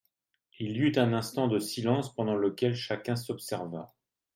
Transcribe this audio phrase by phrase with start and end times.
[0.59, 3.93] Il y eut un instant de silence pendant lequel chacun s'observa.